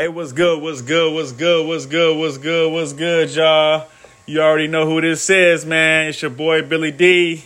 [0.00, 0.62] Hey, what's good?
[0.62, 1.12] What's good?
[1.12, 1.66] What's good?
[1.66, 2.16] What's good?
[2.16, 2.72] What's good?
[2.72, 3.86] What's good, y'all?
[4.24, 6.08] You already know who this is, man.
[6.08, 7.44] It's your boy Billy D.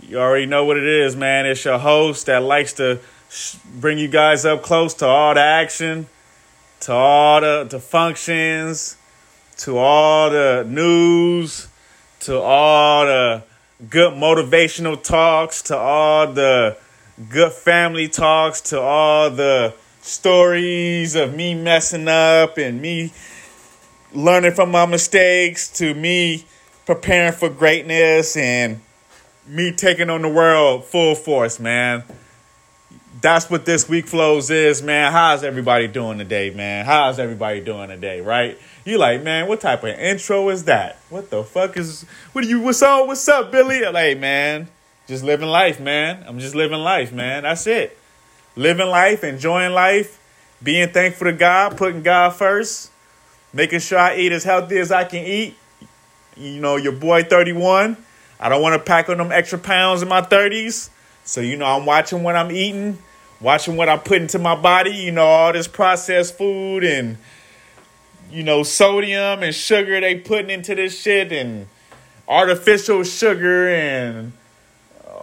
[0.00, 1.46] You already know what it is, man.
[1.46, 2.98] It's your host that likes to
[3.76, 6.08] bring you guys up close to all the action,
[6.80, 8.96] to all the, the functions,
[9.58, 11.68] to all the news,
[12.18, 13.44] to all the
[13.88, 16.76] good motivational talks, to all the
[17.28, 19.72] good family talks, to all the
[20.06, 23.12] stories of me messing up and me
[24.12, 26.44] learning from my mistakes to me
[26.86, 28.80] preparing for greatness and
[29.48, 32.04] me taking on the world full force, man.
[33.20, 35.10] That's what this week flows is, man.
[35.10, 36.84] How's everybody doing today, man?
[36.84, 38.56] How's everybody doing today, right?
[38.84, 41.00] You like, man, what type of intro is that?
[41.10, 43.08] What the fuck is what are you what's up?
[43.08, 43.84] What's up, Billy?
[43.84, 44.68] Like, man,
[45.08, 46.24] just living life, man.
[46.28, 47.42] I'm just living life, man.
[47.42, 47.98] That's it
[48.56, 50.20] living life, enjoying life,
[50.62, 52.90] being thankful to God, putting God first,
[53.52, 55.56] making sure I eat as healthy as I can eat.
[56.36, 57.96] You know, your boy 31.
[58.38, 60.90] I don't want to pack on them extra pounds in my 30s.
[61.24, 62.98] So, you know, I'm watching what I'm eating,
[63.40, 67.16] watching what I put into my body, you know, all this processed food and,
[68.30, 71.66] you know, sodium and sugar they putting into this shit and
[72.28, 74.32] artificial sugar and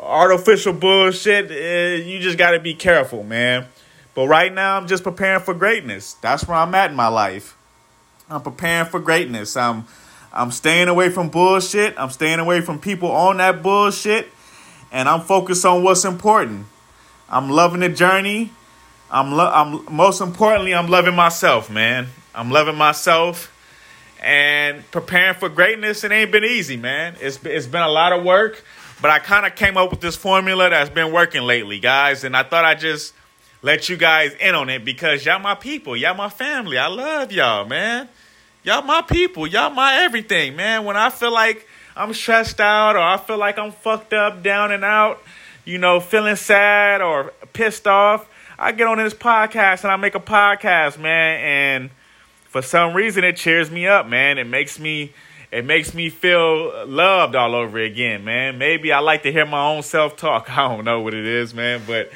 [0.04, 3.66] artificial bullshit, uh, you just got to be careful, man.
[4.16, 6.14] But right now, I'm just preparing for greatness.
[6.16, 7.58] That's where I'm at in my life.
[8.30, 9.58] I'm preparing for greatness.
[9.58, 9.86] I'm
[10.32, 11.94] I'm staying away from bullshit.
[11.98, 14.28] I'm staying away from people on that bullshit,
[14.92, 16.66] and I'm focused on what's important.
[17.30, 18.52] I'm loving the journey.
[19.12, 22.08] I'm lo- I'm most importantly, I'm loving myself, man.
[22.34, 23.52] I'm loving myself
[24.23, 26.04] and preparing for greatness.
[26.04, 27.16] It ain't been easy, man.
[27.20, 28.64] It's it's been a lot of work.
[29.04, 32.38] But I kind of came up with this formula that's been working lately, guys, and
[32.38, 33.14] I thought I'd just
[33.62, 36.78] let you guys in on it because y'all my people, y'all my family.
[36.78, 38.08] I love y'all, man.
[38.64, 40.86] Y'all my people, y'all my everything, man.
[40.86, 44.72] When I feel like I'm stressed out or I feel like I'm fucked up, down
[44.72, 45.22] and out,
[45.66, 48.26] you know, feeling sad or pissed off,
[48.58, 51.89] I get on this podcast and I make a podcast, man, and
[52.45, 54.38] for some reason it cheers me up, man.
[54.38, 55.11] It makes me
[55.53, 58.58] it makes me feel loved all over again, man.
[58.58, 60.49] Maybe I like to hear my own self talk.
[60.58, 62.11] I don't know what it is, man, but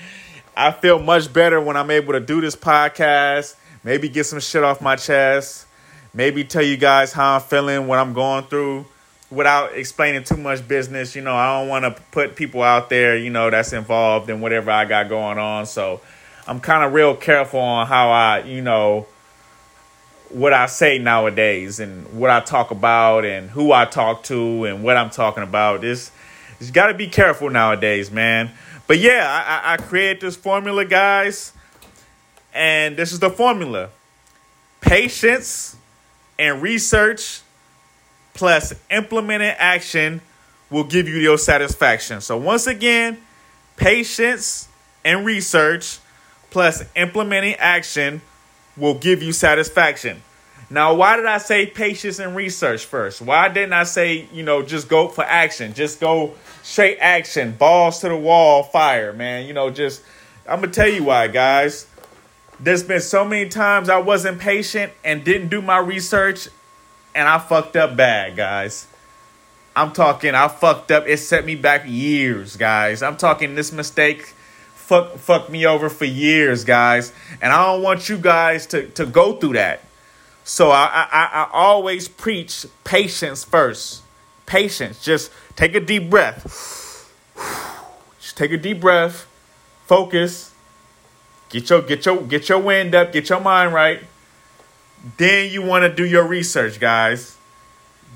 [0.55, 3.55] I feel much better when I'm able to do this podcast.
[3.83, 5.67] Maybe get some shit off my chest.
[6.15, 8.87] Maybe tell you guys how I'm feeling, what I'm going through
[9.29, 11.15] without explaining too much business.
[11.15, 14.41] You know, I don't want to put people out there, you know, that's involved in
[14.41, 15.67] whatever I got going on.
[15.67, 16.01] So
[16.47, 19.05] I'm kind of real careful on how I, you know,
[20.29, 24.83] what I say nowadays and what I talk about and who I talk to and
[24.83, 25.81] what I'm talking about.
[25.81, 26.11] This
[26.59, 28.51] you got to be careful nowadays, man.
[28.87, 31.53] But yeah, I, I created this formula, guys,
[32.53, 33.89] and this is the formula:
[34.81, 35.75] patience
[36.39, 37.41] and research
[38.33, 40.21] plus implemented action
[40.69, 42.21] will give you your satisfaction.
[42.21, 43.17] So once again,
[43.75, 44.67] patience
[45.03, 45.99] and research
[46.49, 48.21] plus implementing action
[48.77, 50.21] will give you satisfaction.
[50.69, 53.21] Now, why did I say patience and research first?
[53.21, 55.73] Why didn't I say, you know, just go for action?
[55.73, 59.47] Just go straight action, balls to the wall, fire, man.
[59.47, 60.03] You know, just,
[60.47, 61.87] I'm going to tell you why, guys.
[62.59, 66.49] There's been so many times I wasn't patient and didn't do my research,
[67.16, 68.87] and I fucked up bad, guys.
[69.75, 71.07] I'm talking, I fucked up.
[71.07, 73.03] It set me back years, guys.
[73.03, 74.33] I'm talking this mistake
[74.87, 77.11] fuck fuck me over for years, guys.
[77.41, 79.81] And I don't want you guys to, to go through that.
[80.45, 84.01] So I, I, I always preach patience first.
[84.45, 85.03] Patience.
[85.03, 87.11] Just take a deep breath.
[88.21, 89.27] Just take a deep breath.
[89.87, 90.53] Focus.
[91.49, 94.01] Get your get your get your wind up, get your mind right.
[95.17, 97.37] Then you want to do your research, guys.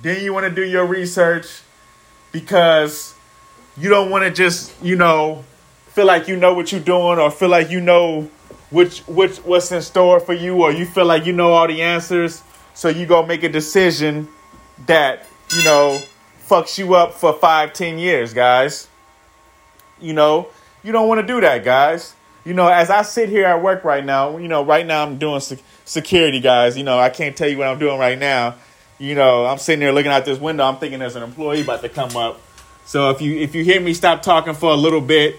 [0.02, 1.62] Then you want to do your research
[2.32, 3.14] because
[3.78, 5.46] you don't want to just, you know,
[5.94, 8.30] feel like you know what you're doing or feel like you know
[8.70, 11.82] which which what's in store for you or you feel like you know all the
[11.82, 12.44] answers.
[12.74, 14.30] So you go make a decision
[14.88, 16.00] that you know
[16.48, 18.88] fucks you up for five ten years guys.
[20.00, 20.48] You know
[20.82, 22.16] you don't want to do that guys.
[22.46, 25.18] You know as i sit here at work right now you know right now i'm
[25.18, 25.42] doing
[25.84, 26.78] security guys.
[26.78, 28.56] You know i can't tell you what i'm doing right now.
[28.98, 30.64] You know i'm sitting there looking out this window.
[30.64, 32.40] I'm thinking there's an employee about to come up.
[32.86, 35.36] So if you if you hear me stop talking for a little bit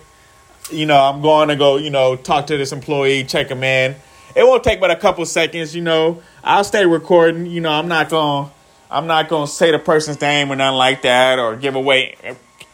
[0.71, 3.97] you know, I'm going to go, you know, talk to this employee, check him in.
[4.35, 6.23] It won't take but a couple seconds, you know.
[6.43, 7.47] I'll stay recording.
[7.47, 8.53] You know, I'm not going to
[8.91, 12.17] I'm not going to say the person's name or nothing like that or give away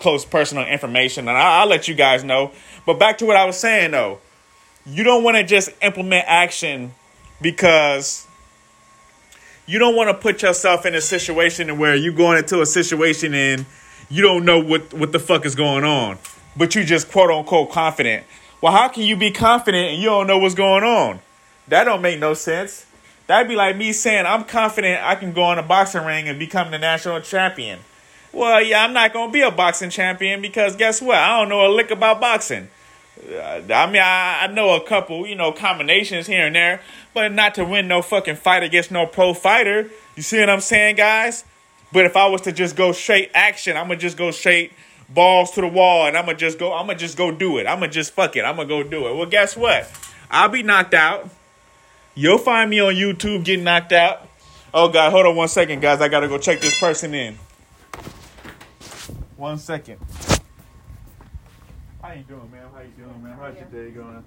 [0.00, 2.52] close personal information and I'll, I'll let you guys know.
[2.86, 4.18] But back to what I was saying though.
[4.86, 6.94] You don't want to just implement action
[7.42, 8.26] because
[9.66, 13.34] you don't want to put yourself in a situation where you're going into a situation
[13.34, 13.66] and
[14.08, 16.16] you don't know what, what the fuck is going on,
[16.58, 18.26] but you just quote unquote confident.
[18.60, 21.20] Well, how can you be confident and you don't know what's going on?
[21.68, 22.86] That don't make no sense.
[23.28, 26.38] That'd be like me saying I'm confident I can go in a boxing ring and
[26.38, 27.78] become the national champion.
[28.32, 31.16] Well, yeah, I'm not gonna be a boxing champion because guess what?
[31.16, 32.68] I don't know a lick about boxing.
[33.18, 36.80] Uh, I mean, I, I know a couple, you know, combinations here and there,
[37.14, 39.90] but not to win no fucking fight against no pro fighter.
[40.16, 41.44] You see what I'm saying, guys?
[41.92, 44.72] But if I was to just go straight action, I'm gonna just go straight
[45.08, 46.72] balls to the wall, and I'm gonna just go.
[46.72, 47.66] I'm gonna just go do it.
[47.66, 48.42] I'm gonna just fuck it.
[48.42, 49.14] I'm gonna go do it.
[49.14, 49.90] Well, guess what?
[50.30, 51.30] I'll be knocked out.
[52.14, 54.28] You'll find me on YouTube getting knocked out.
[54.74, 56.00] Oh God, hold on one second, guys.
[56.00, 57.38] I gotta go check this person in.
[59.36, 59.98] One second.
[62.02, 62.66] How you doing, man?
[62.74, 63.36] How you doing, man?
[63.38, 64.24] How's your day going?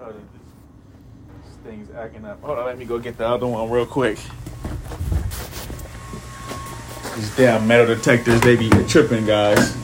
[0.00, 2.40] Oh, this thing's acting up.
[2.42, 4.18] Hold on, let me go get the other one real quick.
[7.16, 9.76] These damn metal detectors, they be tripping, guys.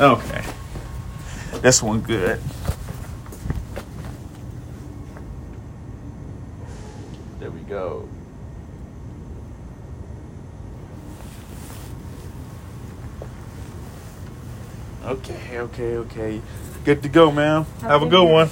[0.00, 0.42] Okay.
[1.60, 2.40] This one good.
[7.38, 8.08] There we go.
[15.04, 16.40] Okay, okay, okay.
[16.86, 17.66] Good to go, man.
[17.82, 18.48] Have a good one.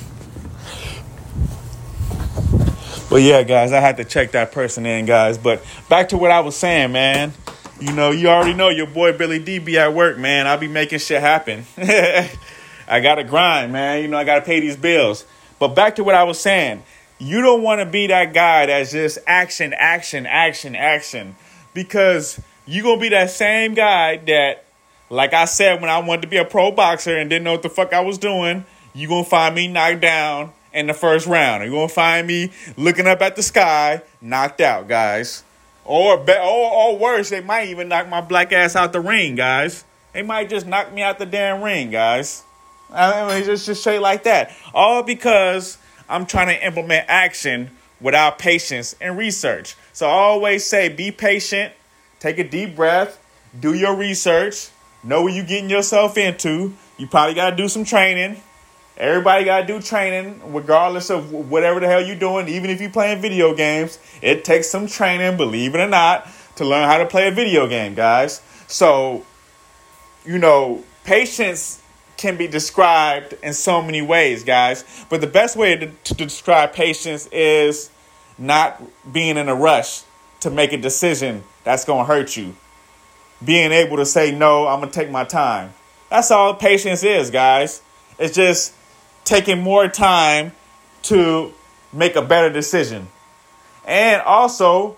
[3.08, 5.38] But yeah, guys, I had to check that person in, guys.
[5.38, 7.32] But back to what I was saying, man.
[7.80, 10.48] You know, you already know your boy Billy D be at work, man.
[10.48, 11.64] I be making shit happen.
[11.78, 14.02] I gotta grind, man.
[14.02, 15.24] You know, I gotta pay these bills.
[15.60, 16.82] But back to what I was saying.
[17.20, 21.36] You don't want to be that guy that's just action, action, action, action.
[21.72, 24.64] Because you gonna be that same guy that,
[25.08, 27.62] like I said, when I wanted to be a pro boxer and didn't know what
[27.62, 31.62] the fuck I was doing, you gonna find me knocked down in the first round.
[31.62, 35.44] You're gonna find me looking up at the sky, knocked out, guys.
[35.88, 39.36] Or, be- or, or worse, they might even knock my black ass out the ring,
[39.36, 39.84] guys.
[40.12, 42.42] They might just knock me out the damn ring, guys.
[42.92, 44.50] I mean, just just straight like that.
[44.74, 47.70] All because I'm trying to implement action
[48.00, 49.76] without patience and research.
[49.94, 51.72] So I always say, be patient,
[52.20, 53.18] take a deep breath,
[53.58, 54.68] do your research,
[55.02, 56.74] know what you're getting yourself into.
[56.98, 58.42] You probably got to do some training.
[58.98, 62.48] Everybody got to do training, regardless of whatever the hell you're doing.
[62.48, 66.64] Even if you're playing video games, it takes some training, believe it or not, to
[66.64, 68.42] learn how to play a video game, guys.
[68.66, 69.24] So,
[70.26, 71.80] you know, patience
[72.16, 74.84] can be described in so many ways, guys.
[75.08, 77.90] But the best way to, to describe patience is
[78.36, 80.02] not being in a rush
[80.40, 82.56] to make a decision that's going to hurt you.
[83.44, 85.72] Being able to say, no, I'm going to take my time.
[86.10, 87.80] That's all patience is, guys.
[88.18, 88.74] It's just
[89.28, 90.52] taking more time
[91.02, 91.52] to
[91.92, 93.06] make a better decision.
[93.86, 94.96] And also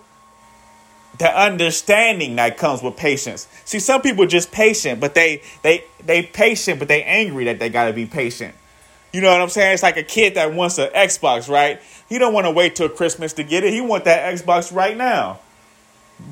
[1.18, 3.48] the understanding that comes with patience.
[3.64, 7.68] See, some people just patient, but they they they patient, but they angry that they
[7.68, 8.54] gotta be patient.
[9.12, 9.74] You know what I'm saying?
[9.74, 11.82] It's like a kid that wants an Xbox, right?
[12.08, 13.72] He don't want to wait till Christmas to get it.
[13.72, 15.40] He want that Xbox right now.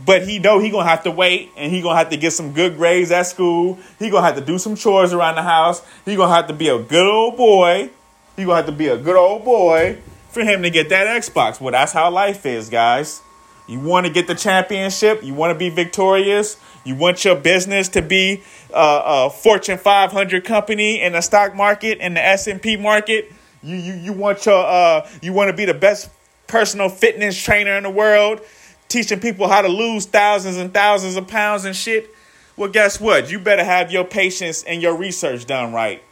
[0.04, 2.52] But he know he gonna have to wait, and he gonna have to get some
[2.52, 3.78] good grades at school.
[3.98, 5.82] He gonna have to do some chores around the house.
[6.04, 7.90] He gonna have to be a good old boy.
[8.36, 9.98] He gonna have to be a good old boy
[10.30, 11.60] for him to get that Xbox.
[11.60, 13.20] Well, that's how life is, guys.
[13.66, 15.22] You want to get the championship.
[15.22, 16.56] You want to be victorious.
[16.84, 21.98] You want your business to be a, a Fortune 500 company in the stock market
[21.98, 23.30] in the S and P market.
[23.62, 26.08] You you you want your uh you want to be the best
[26.46, 28.40] personal fitness trainer in the world
[28.88, 32.14] teaching people how to lose thousands and thousands of pounds and shit,
[32.56, 33.30] well, guess what?
[33.30, 36.02] You better have your patience and your research done right.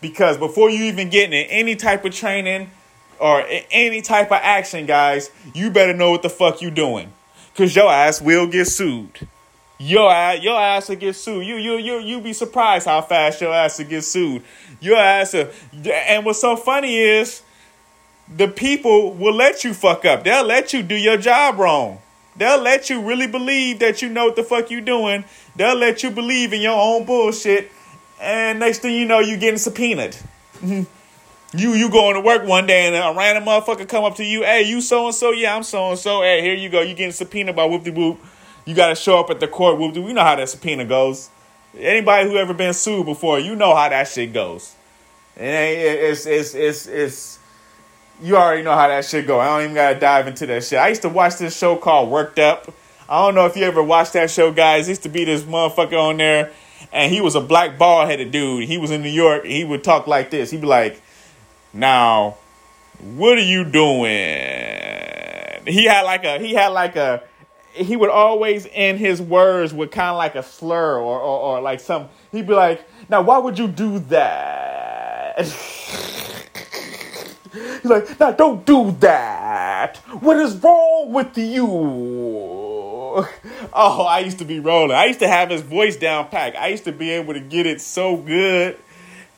[0.00, 2.70] Because before you even get in any type of training
[3.18, 7.12] or any type of action, guys, you better know what the fuck you doing.
[7.54, 9.28] Cause your ass will get sued.
[9.78, 11.46] Your ass, your ass will get sued.
[11.46, 14.42] You you you you be surprised how fast your ass will get sued.
[14.80, 15.50] Your ass, will,
[15.92, 17.42] and what's so funny is
[18.36, 20.24] the people will let you fuck up.
[20.24, 22.00] They'll let you do your job wrong.
[22.36, 25.24] They'll let you really believe that you know what the fuck you doing.
[25.56, 27.70] They'll let you believe in your own bullshit.
[28.20, 30.16] And next thing you know, you're getting subpoenaed.
[30.62, 30.86] you
[31.52, 34.62] you going to work one day and a random motherfucker come up to you, hey,
[34.62, 36.22] you so and so, yeah, I'm so and so.
[36.22, 36.82] Hey, here you go.
[36.82, 38.20] You getting subpoenaed by whoop de whoop.
[38.64, 40.00] You got to show up at the court whoop de.
[40.00, 41.30] Know how that subpoena goes.
[41.76, 44.74] Anybody who ever been sued before, you know how that shit goes.
[45.36, 47.39] It it's it's it's it's
[48.22, 49.40] you already know how that shit go.
[49.40, 50.78] I don't even gotta dive into that shit.
[50.78, 52.72] I used to watch this show called Worked Up.
[53.08, 54.86] I don't know if you ever watched that show, guys.
[54.86, 56.52] There used to be this motherfucker on there,
[56.92, 58.68] and he was a black bald headed dude.
[58.68, 59.44] He was in New York.
[59.44, 60.50] he would talk like this.
[60.50, 61.00] He'd be like,
[61.72, 62.36] Now,
[63.00, 64.10] what are you doing?
[65.66, 67.22] He had like a he had like a
[67.72, 71.60] he would always end his words with kind of like a slur or, or, or
[71.60, 75.46] like some he'd be like, now why would you do that?
[77.52, 79.96] He's like, now don't do that.
[80.20, 82.46] What is wrong with you?
[83.72, 84.96] Oh, I used to be rolling.
[84.96, 86.56] I used to have his voice down packed.
[86.56, 88.76] I used to be able to get it so good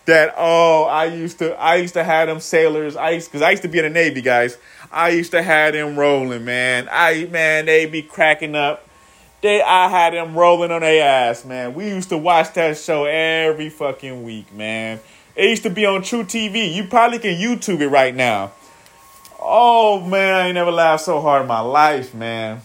[0.05, 2.97] that oh, I used to I used to have them sailors.
[2.97, 4.57] I used because I used to be in the Navy, guys.
[4.91, 6.89] I used to have them rolling, man.
[6.91, 8.89] I man, they be cracking up.
[9.43, 11.75] They I had them rolling on their ass, man.
[11.75, 15.01] We used to watch that show every fucking week, man.
[15.35, 16.75] It used to be on truTV.
[16.75, 18.53] You probably can YouTube it right now.
[19.41, 22.61] Oh man, I ain't never laughed so hard in my life, man.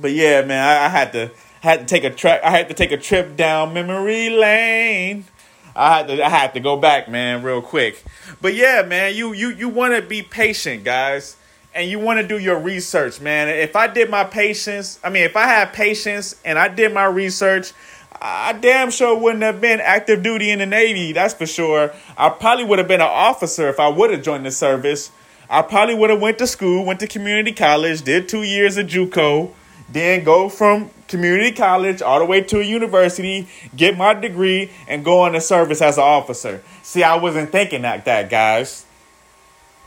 [0.00, 2.42] But yeah, man, I, I had to had to take a track.
[2.42, 5.24] I had to take a trip down memory lane.
[5.76, 8.02] I had to I had to go back, man, real quick.
[8.40, 11.36] But yeah, man, you you you want to be patient, guys,
[11.74, 13.48] and you want to do your research, man.
[13.48, 17.04] If I did my patience, I mean, if I had patience and I did my
[17.04, 17.72] research,
[18.20, 21.12] I damn sure wouldn't have been active duty in the Navy.
[21.12, 21.92] That's for sure.
[22.16, 25.12] I probably would have been an officer if I would have joined the service.
[25.50, 28.86] I probably would have went to school, went to community college, did two years of
[28.86, 29.52] JUCO,
[29.88, 35.04] then go from community college all the way to a university, get my degree, and
[35.04, 36.62] go into service as an officer.
[36.82, 38.84] See, I wasn't thinking like that, guys.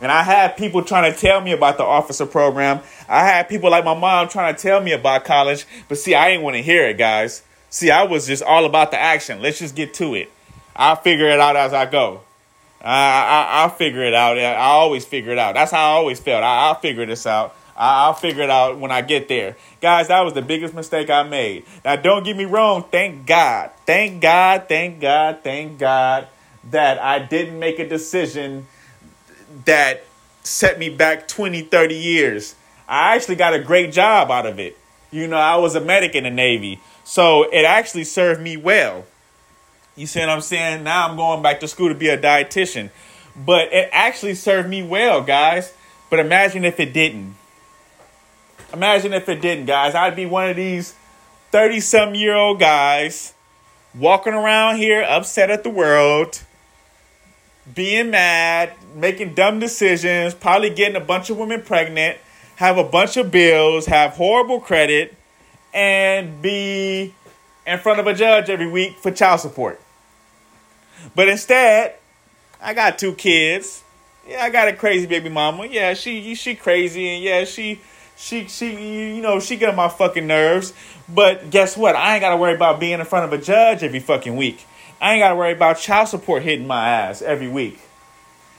[0.01, 2.79] And I had people trying to tell me about the officer program.
[3.07, 6.31] I had people like my mom trying to tell me about college, but see, I
[6.31, 7.43] didn't want to hear it, guys.
[7.71, 9.41] See, I was just all about the action.
[9.41, 10.31] Let's just get to it.
[10.75, 12.21] I'll figure it out as I go.
[12.83, 14.37] I, I, will figure it out.
[14.37, 15.53] I always figure it out.
[15.53, 16.43] That's how I always felt.
[16.43, 17.55] I, I'll figure this out.
[17.77, 19.55] I, I'll figure it out when I get there.
[19.81, 21.65] Guys, that was the biggest mistake I made.
[21.85, 22.83] Now, don't get me wrong.
[22.91, 23.71] Thank God.
[23.85, 24.67] Thank God.
[24.67, 25.39] Thank God.
[25.43, 26.27] Thank God
[26.71, 28.67] that I didn't make a decision
[29.65, 30.03] that
[30.43, 32.55] set me back 20, 30 years.
[32.87, 34.77] I actually got a great job out of it.
[35.11, 36.79] You know, I was a medic in the Navy.
[37.11, 39.03] So it actually served me well.
[39.97, 40.85] You see what I'm saying?
[40.85, 42.89] Now I'm going back to school to be a dietitian.
[43.35, 45.73] But it actually served me well, guys.
[46.09, 47.35] But imagine if it didn't.
[48.71, 49.93] Imagine if it didn't, guys.
[49.93, 50.95] I'd be one of these
[51.51, 53.33] 30 some year old guys
[53.93, 56.41] walking around here upset at the world,
[57.75, 62.19] being mad, making dumb decisions, probably getting a bunch of women pregnant,
[62.55, 65.17] have a bunch of bills, have horrible credit
[65.73, 67.13] and be
[67.65, 69.79] in front of a judge every week for child support.
[71.15, 71.95] But instead,
[72.61, 73.83] I got two kids.
[74.27, 75.65] Yeah, I got a crazy baby mama.
[75.65, 77.81] Yeah, she she crazy and yeah, she
[78.15, 80.73] she she you know, she get on my fucking nerves.
[81.09, 81.95] But guess what?
[81.95, 84.65] I ain't got to worry about being in front of a judge every fucking week.
[85.01, 87.79] I ain't got to worry about child support hitting my ass every week.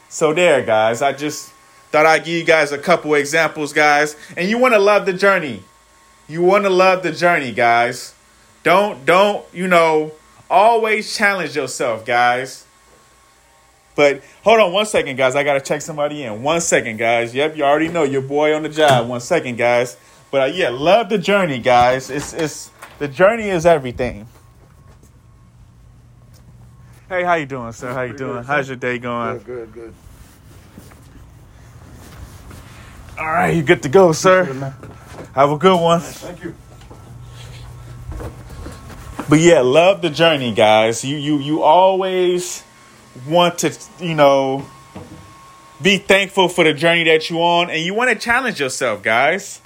[0.08, 1.00] So there, guys.
[1.00, 1.50] I just
[1.90, 4.16] thought I'd give you guys a couple examples, guys.
[4.36, 5.62] And you want to love the journey.
[6.28, 8.14] You want to love the journey, guys.
[8.62, 10.12] Don't don't, you know,
[10.48, 12.66] always challenge yourself, guys.
[13.94, 15.36] But hold on one second, guys.
[15.36, 16.42] I got to check somebody in.
[16.42, 17.34] One second, guys.
[17.34, 19.08] Yep, you already know your boy on the job.
[19.08, 19.96] One second, guys.
[20.30, 22.08] But uh, yeah, love the journey, guys.
[22.08, 24.26] It's it's the journey is everything.
[27.08, 27.92] Hey, how you doing, sir?
[27.92, 28.36] How you doing?
[28.38, 29.36] Good, How's your day going?
[29.38, 29.94] Good, good, good.
[33.18, 34.74] All right, you good to go, sir.
[35.34, 36.00] Have a good one.
[36.00, 36.54] Thank you.
[39.28, 41.04] But yeah, love the journey, guys.
[41.04, 42.62] You you you always
[43.26, 44.66] want to, you know,
[45.80, 49.62] be thankful for the journey that you're on and you want to challenge yourself, guys.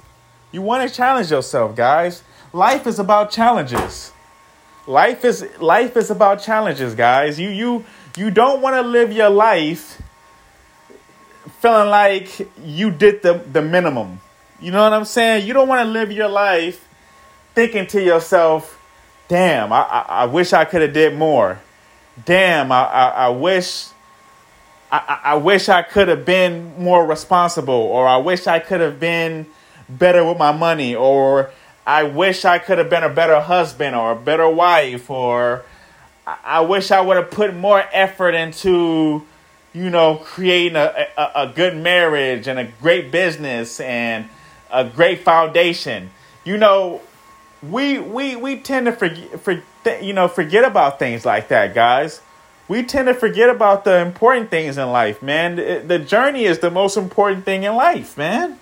[0.53, 2.23] You want to challenge yourself, guys.
[2.53, 4.13] Life is about challenges.
[4.85, 7.37] Life is life is about challenges, guys.
[7.37, 10.01] You you you don't want to live your life
[11.59, 14.21] feeling like you did the the minimum.
[14.59, 15.45] You know what I'm saying?
[15.45, 16.87] You don't want to live your life
[17.53, 18.79] thinking to yourself,
[19.27, 21.59] damn, I, I, I wish I could have did more.
[22.25, 23.89] Damn, I, I, I wish
[24.91, 28.99] I, I wish I could have been more responsible, or I wish I could have
[28.99, 29.45] been
[29.89, 31.51] better with my money, or
[31.85, 35.65] I wish I could have been a better husband or a better wife, or
[36.25, 39.25] I wish I would have put more effort into,
[39.73, 44.27] you know, creating a, a, a good marriage and a great business and
[44.71, 46.11] a great foundation.
[46.43, 47.01] You know,
[47.61, 49.61] we we we tend to forget, for,
[50.01, 52.21] you know forget about things like that, guys.
[52.67, 55.55] We tend to forget about the important things in life, man.
[55.55, 58.59] The, the journey is the most important thing in life, man.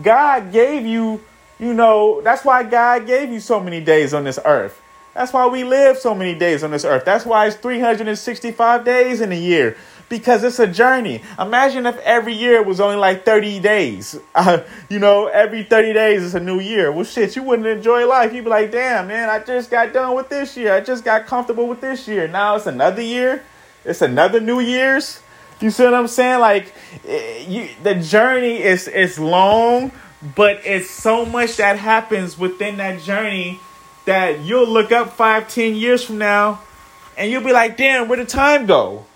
[0.00, 1.22] God gave you,
[1.58, 4.82] you know, that's why God gave you so many days on this earth.
[5.14, 7.04] That's why we live so many days on this earth.
[7.04, 9.76] That's why it's 365 days in a year.
[10.08, 11.22] Because it's a journey.
[11.38, 14.18] Imagine if every year was only like 30 days.
[14.34, 16.90] Uh, you know, every 30 days is a new year.
[16.90, 18.32] Well, shit, you wouldn't enjoy life.
[18.32, 20.74] You'd be like, damn, man, I just got done with this year.
[20.74, 22.26] I just got comfortable with this year.
[22.26, 23.44] Now it's another year.
[23.84, 25.20] It's another New Year's.
[25.60, 26.40] You see what I'm saying?
[26.40, 26.72] Like,
[27.06, 29.92] eh, you, the journey is is long,
[30.34, 33.60] but it's so much that happens within that journey
[34.04, 36.60] that you'll look up five, ten years from now,
[37.16, 39.06] and you'll be like, damn, where did time go?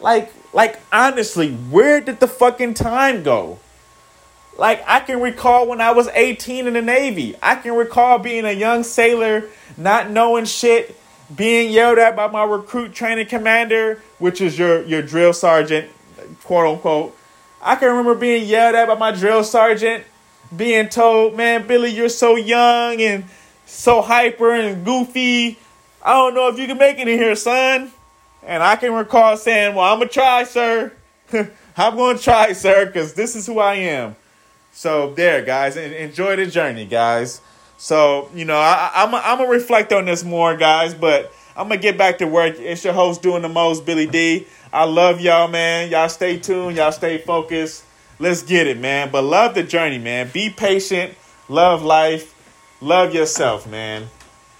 [0.00, 3.58] Like, like honestly, where did the fucking time go?
[4.58, 7.34] Like I can recall when I was 18 in the Navy.
[7.42, 9.44] I can recall being a young sailor,
[9.76, 10.98] not knowing shit,
[11.34, 15.90] being yelled at by my recruit training commander, which is your your drill sergeant,
[16.44, 17.16] quote unquote.
[17.60, 20.04] I can remember being yelled at by my drill sergeant,
[20.56, 23.24] being told, "Man, Billy, you're so young and
[23.66, 25.58] so hyper and goofy.
[26.02, 27.92] I don't know if you can make it in here, son."
[28.46, 30.92] And I can recall saying, Well, I'm going to try, sir.
[31.76, 34.16] I'm going to try, sir, because this is who I am.
[34.72, 35.76] So, there, guys.
[35.76, 37.40] Enjoy the journey, guys.
[37.76, 41.68] So, you know, I, I'm I'm going to reflect on this more, guys, but I'm
[41.68, 42.58] going to get back to work.
[42.58, 44.46] It's your host doing the most, Billy D.
[44.72, 45.90] I love y'all, man.
[45.90, 46.76] Y'all stay tuned.
[46.76, 47.84] Y'all stay focused.
[48.18, 49.10] Let's get it, man.
[49.10, 50.30] But love the journey, man.
[50.32, 51.14] Be patient.
[51.48, 52.34] Love life.
[52.80, 54.08] Love yourself, man.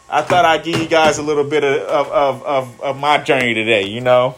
[0.08, 3.54] I thought I'd give you guys a little bit of, of, of, of my journey
[3.54, 4.36] today, you know?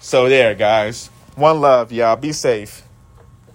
[0.00, 1.08] So, there, guys.
[1.34, 2.16] One love, y'all.
[2.16, 2.82] Be safe.